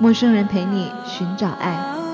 [0.00, 2.09] 陌生人陪你寻找爱。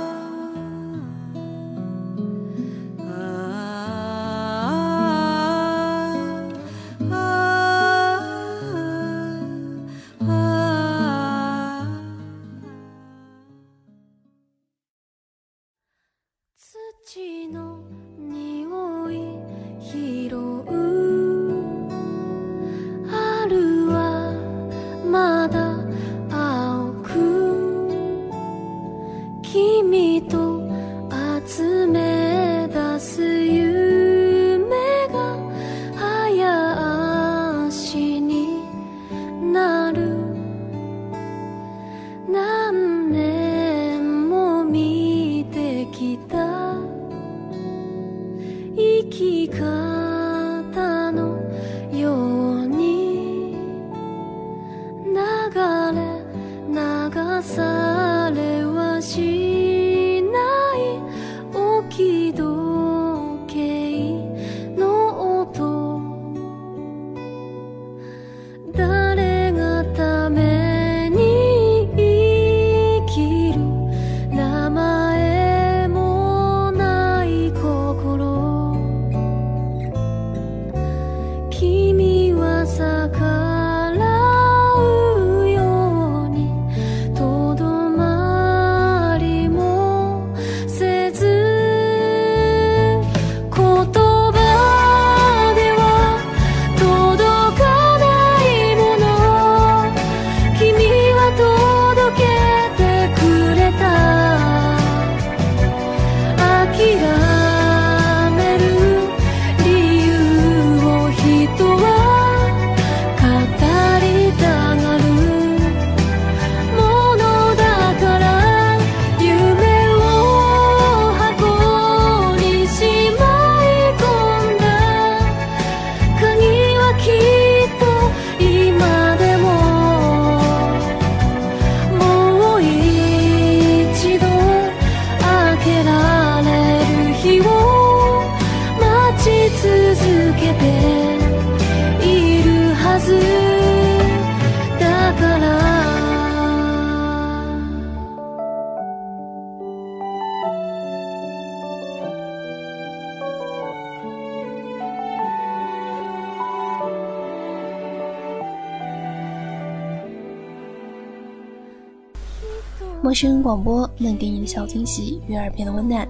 [163.06, 166.08] 陌生人广播能给你的小惊喜与耳边的温暖。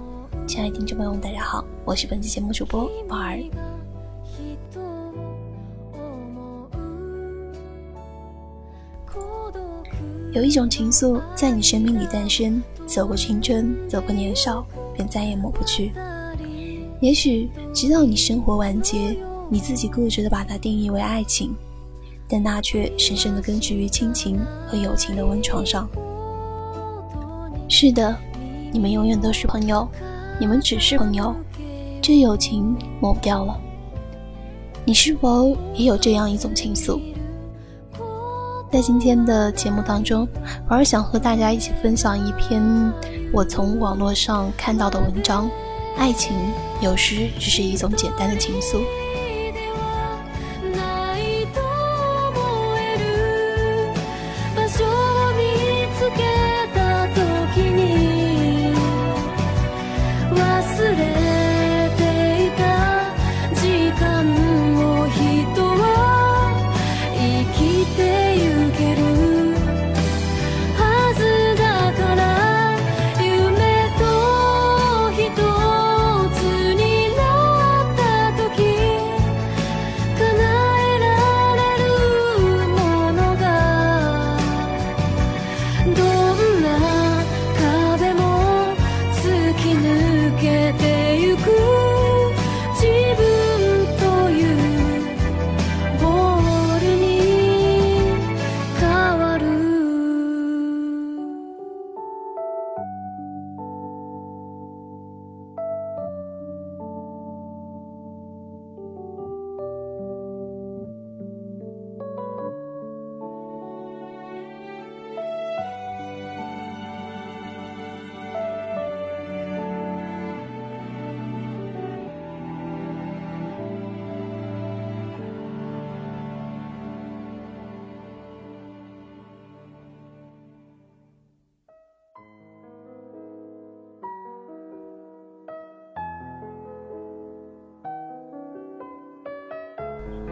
[0.48, 3.38] 亲爱的听众朋友们，大家好，我是本期节目主播宝儿。
[10.32, 15.92] 有一种情愫在你生命里诞生，走过青春，走过年少，便再也抹不去。
[17.02, 19.14] 也许直到你生活完结，
[19.50, 21.54] 你自己固执的把它定义为爱情，
[22.26, 25.86] 但那却深深的根植于亲情和友情的温床上。
[27.68, 28.16] 是的，
[28.72, 29.86] 你们永远都是朋友，
[30.38, 31.34] 你们只是朋友，
[32.00, 33.58] 这友情抹不掉了。
[34.84, 37.00] 你是否也有这样一种情愫？
[38.70, 40.26] 在今天的节目当中，
[40.68, 42.62] 我儿想和大家一起分享一篇
[43.32, 45.50] 我从网络上看到的文章。
[45.96, 46.36] 爱情
[46.80, 48.80] 有时只是一种简单的情愫。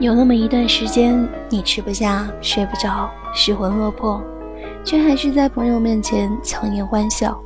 [0.05, 4.23] 有那么一段时间，你吃不下、睡不着、失魂落魄，
[4.85, 7.41] 却还是在朋友面前强颜欢笑。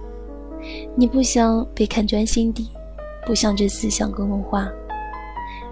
[0.97, 2.69] 你不想被看穿心底，
[3.25, 4.69] 不想这思想更文化，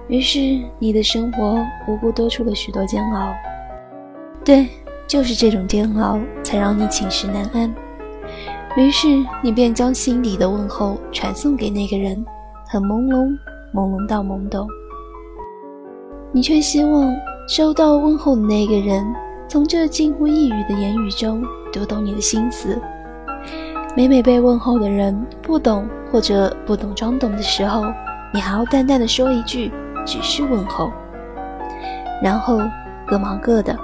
[0.06, 0.38] 于是
[0.78, 3.34] 你的生活无故多出了许多煎熬。
[4.44, 4.68] 对，
[5.08, 7.74] 就是这种煎熬，才让你寝食难安。
[8.76, 9.08] 于是
[9.42, 12.24] 你便将心底的问候传送给那个人，
[12.68, 13.36] 很朦胧，
[13.74, 14.68] 朦胧到懵懂。
[16.36, 17.16] 你却希望
[17.48, 19.02] 收到问候的那个人，
[19.48, 21.42] 从这近乎一语的言语中
[21.72, 22.78] 读懂你的心思。
[23.96, 27.84] 每每被问候的人不懂或者不懂装懂的时候，
[28.34, 29.72] 你还要淡淡的说一句
[30.04, 30.92] “只是问候”，
[32.22, 32.60] 然后
[33.06, 33.74] 各忙各的。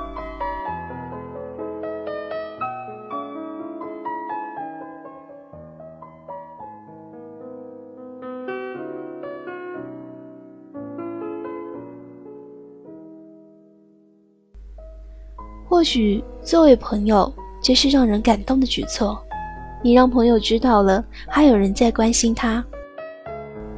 [15.82, 19.20] 或许作为朋友，这是让人感动的举措。
[19.82, 22.64] 你让朋友知道了，还有人在关心他。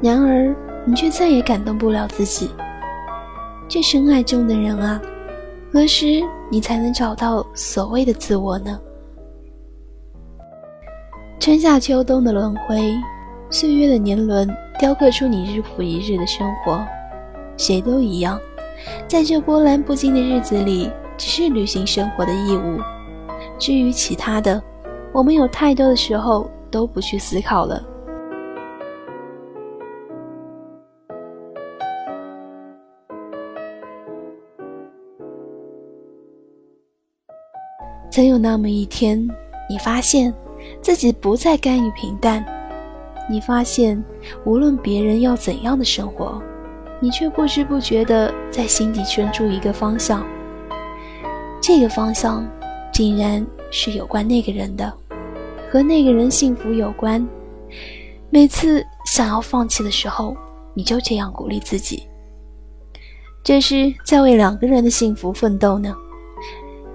[0.03, 0.55] 然而，
[0.85, 2.51] 你却再也感动不了自己。
[3.67, 5.01] 这深爱中的人啊，
[5.73, 6.21] 何时
[6.51, 8.79] 你才能找到所谓的自我呢？
[11.41, 12.95] 春夏秋冬的轮回，
[13.49, 14.47] 岁月的年轮，
[14.79, 16.85] 雕刻出你日复一日的生活。
[17.57, 18.39] 谁都一样，
[19.09, 20.91] 在这波澜不惊的日子里。
[21.16, 22.78] 只是履行生活的义务，
[23.58, 24.62] 至于其他的，
[25.12, 27.82] 我们有太多的时候都不去思考了。
[38.11, 39.28] 曾有那么一天，
[39.69, 40.32] 你发现
[40.81, 42.44] 自己不再甘于平淡，
[43.28, 44.02] 你发现
[44.44, 46.40] 无论别人要怎样的生活，
[47.00, 50.25] 你却不知不觉地在心底圈出一个方向。
[51.66, 52.46] 这个方向，
[52.93, 54.93] 竟然是有关那个人的，
[55.70, 57.26] 和那个人幸福有关。
[58.28, 60.37] 每次想要放弃的时候，
[60.75, 62.06] 你就这样鼓励自己：
[63.43, 65.96] 这是在为两个人的幸福奋斗呢。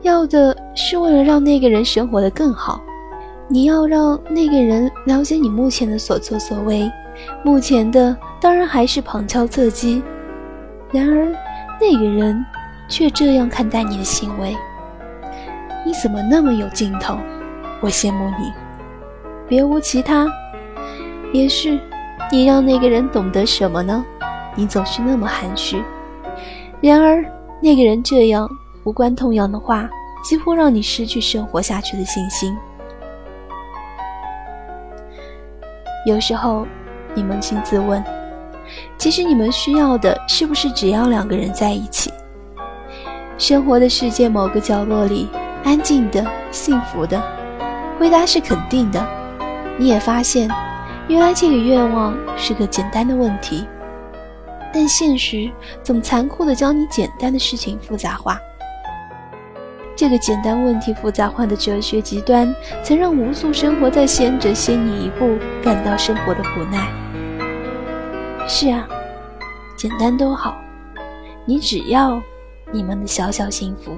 [0.03, 2.79] 要的是为了让那个人生活的更好。
[3.47, 6.87] 你要让那个人了解你目前的所作所为，
[7.43, 10.03] 目前的当然还是旁敲侧击。
[10.91, 11.25] 然而，
[11.81, 12.45] 那个人。
[12.89, 14.57] 却这样看待你的行为，
[15.85, 17.17] 你怎么那么有劲头？
[17.81, 18.51] 我羡慕你，
[19.47, 20.27] 别无其他。
[21.31, 21.79] 也是，
[22.31, 24.03] 你让那个人懂得什么呢？
[24.55, 25.81] 你总是那么含蓄。
[26.81, 27.23] 然而，
[27.61, 28.49] 那个人这样
[28.83, 29.87] 无关痛痒的话，
[30.23, 32.57] 几乎让你失去生活下去的信心。
[36.05, 36.65] 有时候，
[37.13, 38.03] 你扪心自问，
[38.97, 42.11] 其实你们需要的，是不是只要两个人在一起？
[43.39, 45.29] 生活的世界某个角落里，
[45.63, 47.23] 安静的、幸福的，
[47.97, 49.01] 回答是肯定的。
[49.77, 50.49] 你也发现，
[51.07, 53.65] 原来这个愿望是个简单的问题，
[54.73, 55.49] 但现实
[55.81, 58.37] 总残酷的将你简单的事情复杂化。
[59.95, 62.53] 这个简单问题复杂化的哲学极端，
[62.83, 66.89] 曾让无数生活在先者先你一步感到生活的无奈。
[68.49, 68.85] 是啊，
[69.77, 70.57] 简单都好，
[71.45, 72.21] 你只要。
[72.71, 73.91] 你们的小小幸福。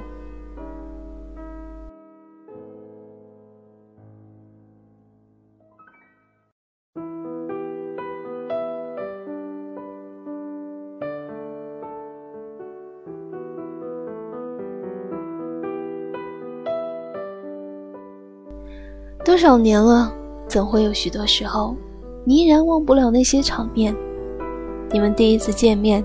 [19.23, 20.13] 多少年了，
[20.47, 21.75] 总会有许多时候，
[22.25, 23.95] 你依然忘不了那些场面。
[24.89, 26.03] 你们第一次见面。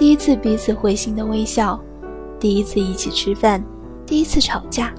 [0.00, 1.78] 第一次彼此会心的微笑，
[2.40, 3.62] 第一次一起吃饭，
[4.06, 4.94] 第一次吵架，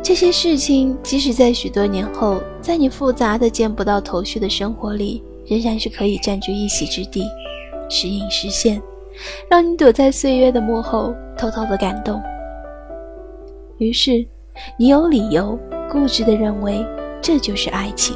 [0.00, 7.24] 这些事情，即使在许多年后，在你复杂的见不到头绪的生活里，仍然是可以占据一席之地，
[7.90, 8.80] 时隐时现，
[9.50, 12.22] 让你躲在岁月的幕后，偷偷的感动。
[13.78, 14.24] 于是，
[14.78, 15.58] 你有理由
[15.90, 16.86] 固执的认为，
[17.20, 18.14] 这就是爱情。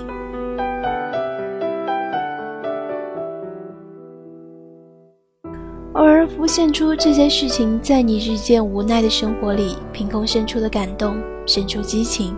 [6.36, 12.34] 浮现出这些事情，在你日渐无奈的生活里，凭空生出的感动，生出激情。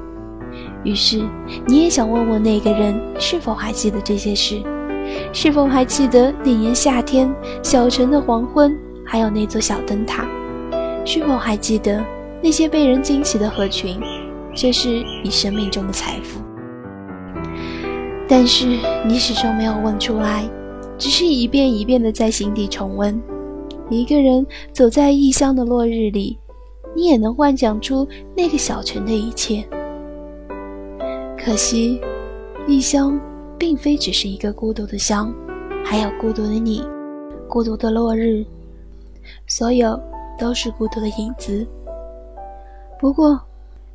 [0.85, 1.25] 于是，
[1.67, 4.63] 你也想问问那个人，是否还记得这些事？
[5.33, 7.33] 是否还记得那年夏天，
[7.63, 10.27] 小城的黄昏，还有那座小灯塔？
[11.05, 12.05] 是否还记得
[12.43, 13.99] 那些被人惊奇的合群？
[14.55, 16.41] 这是你生命中的财富。
[18.29, 20.45] 但是，你始终没有问出来，
[20.99, 23.21] 只是一遍一遍的在心底重温。
[23.91, 26.39] 一个人走在异乡的落日里，
[26.95, 29.65] 你也能幻想出那个小城的一切。
[31.37, 32.01] 可惜，
[32.67, 33.21] 异乡
[33.59, 35.33] 并非只是一个孤独的乡，
[35.85, 36.83] 还有孤独的你，
[37.49, 38.45] 孤独的落日，
[39.47, 40.01] 所有
[40.39, 41.67] 都是孤独的影子。
[42.99, 43.39] 不过，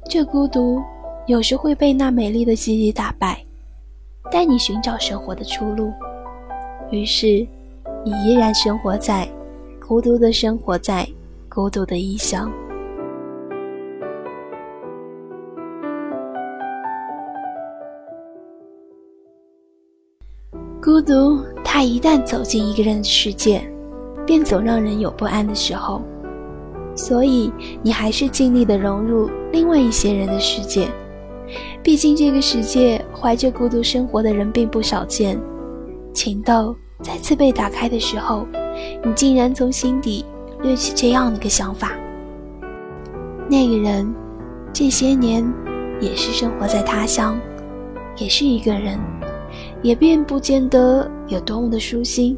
[0.06, 0.80] 这孤独
[1.26, 3.44] 有时会被那美丽的记忆打败，
[4.32, 5.92] 带你寻找生活的出路。
[6.92, 7.48] 于是，
[8.06, 9.28] 你依然生活在
[9.90, 11.04] 孤独的生活在
[11.50, 12.52] 孤独的异乡。
[20.80, 23.64] 孤独，它一旦走进一个人的世界，
[24.28, 26.04] 便总让人有不安的时候。
[26.94, 30.88] 所以，你还是尽力的融入另外一些人的世界。
[31.82, 35.42] 毕竟，这个世界怀着孤独生活的人并不少见。
[36.14, 38.46] 情窦再次被打开的时候，
[39.04, 40.26] 你竟然从心底
[40.62, 41.92] 掠起这样的个想法：
[43.50, 44.14] 那个人
[44.74, 45.46] 这些年
[46.00, 47.40] 也是生活在他乡，
[48.18, 49.00] 也是一个人。
[49.82, 52.38] 也并不见得有多么的舒心，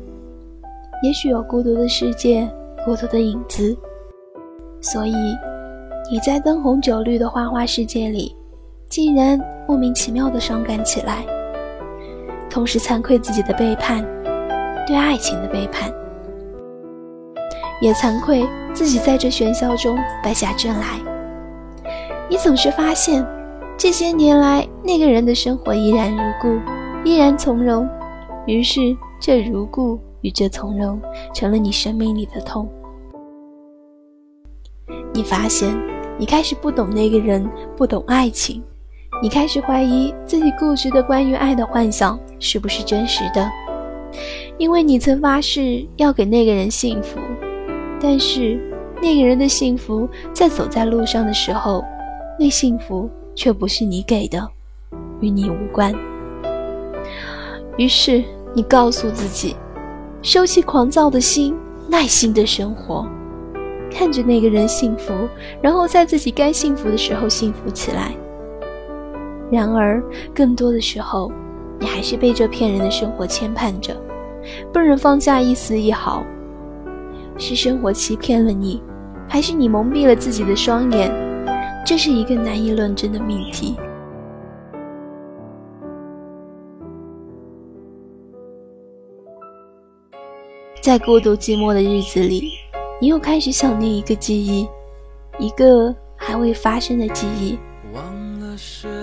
[1.04, 2.48] 也许有孤独的世界，
[2.86, 3.76] 孤独的影子。
[4.80, 5.14] 所以，
[6.10, 8.36] 你在灯红酒绿的花花世界里，
[8.88, 11.26] 竟然莫名其妙的伤感起来，
[12.50, 14.06] 同时惭愧自己的背叛，
[14.88, 15.92] 对爱情的背叛，
[17.82, 21.00] 也惭愧自己在这喧嚣中败下阵来。
[22.30, 23.26] 你总是发现，
[23.78, 26.58] 这些年来那个人的生活依然如故。
[27.04, 27.90] 依然从容，
[28.46, 31.02] 于是这如故与这从容
[31.34, 32.70] 成了你生命里的痛。
[35.12, 35.76] 你发现，
[36.20, 38.62] 你开始不懂那个人，不懂爱情，
[39.20, 43.50] 你开始怀疑自己固执的关于爱的幻想是不是真实的，
[44.60, 47.20] 因为你曾发誓要给那个人幸福，
[48.02, 48.60] 但是
[49.02, 51.84] 那个人的幸福在走在路上的时候，
[52.40, 54.46] 那幸福却不是你给的，
[55.20, 55.94] 与你无关。
[57.78, 59.56] 于是，你告诉自己，
[60.22, 61.56] 收起狂躁的心，
[61.88, 63.08] 耐心的生活，
[63.92, 65.14] 看着那个人幸福，
[65.62, 68.12] 然后在自己该幸福的时候幸福起来。
[69.52, 70.04] 然而，
[70.34, 71.32] 更多的时候，
[71.80, 73.96] 你还是被这骗人的生活牵绊着，
[74.74, 76.24] 不忍放下一丝一毫。
[77.42, 78.80] 是生活欺骗了你，
[79.28, 81.12] 还是你蒙蔽了自己的双眼？
[81.84, 83.76] 这是一个难以论证的命题。
[90.84, 92.52] 在孤独寂寞的日子里，
[93.02, 94.68] 你又开始想念一个记忆，
[95.40, 97.58] 一个还未发生的记忆。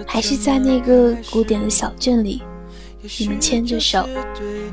[0.07, 2.41] 还是在那个古典的小镇里，
[3.19, 4.09] 你们牵着手，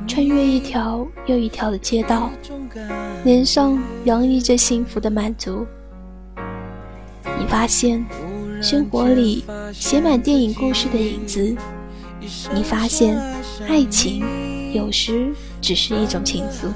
[0.08, 2.32] 穿越一条又一条的街道，
[3.24, 5.66] 脸上洋溢着幸福的满足。
[7.40, 8.04] 你发现，
[8.62, 11.56] 生活里写满电影故事的影子。
[12.54, 13.16] 你发现，
[13.68, 14.24] 爱情
[14.74, 16.68] 有时只是一种情愫。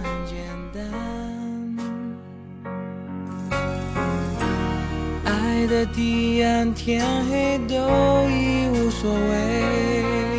[5.25, 7.75] 爱的地暗天黑都
[8.29, 10.38] 已无所谓，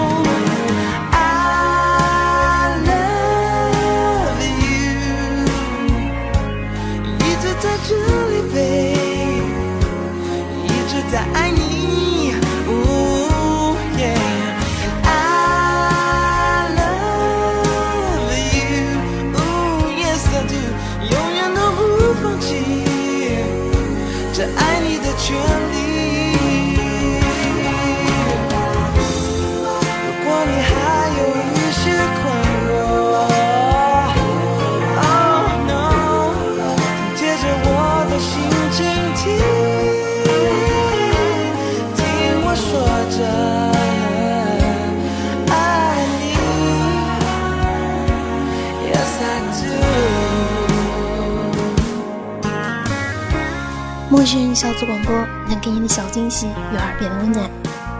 [54.11, 55.15] 陌生人小组广播
[55.47, 57.49] 能给你的小惊喜与耳边的温暖。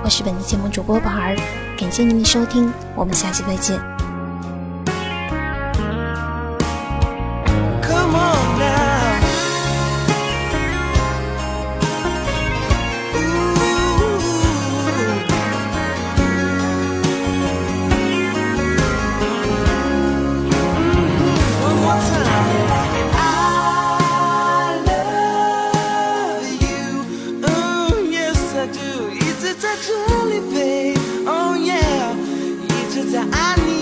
[0.03, 1.37] 我是本期节目主播宝儿，
[1.79, 4.00] 感谢您的收听，我们下期再见。
[29.51, 29.93] 一直在这
[30.29, 31.27] 里，babe.
[31.27, 32.15] Oh, yeah.
[32.69, 33.80] 一直在爱你。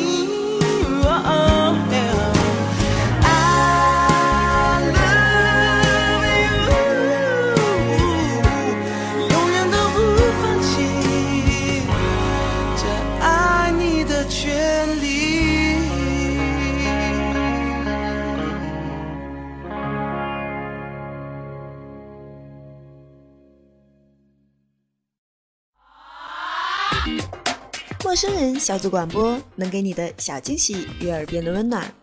[28.39, 31.93] 人小组广播能给你的小惊喜与耳边的温暖。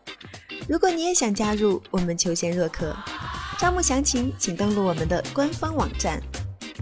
[0.69, 2.95] 如果你也想加入，我们求贤若渴，
[3.59, 6.23] 招募详情请登录我们的官方网站。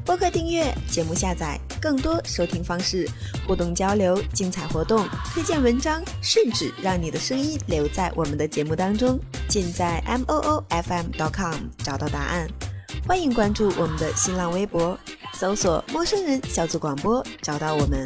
[0.05, 3.09] 播客订阅、节目下载、更多收听方式、
[3.47, 12.49] 互动交流、精彩活动、推荐文章，甚至让你的声音留在我们的节目当中，尽在 m o o f m dot com 找到答案。
[13.07, 14.99] 欢迎关注我们的新浪微博，
[15.33, 18.05] 搜索“陌生人小组广播”，找到我们。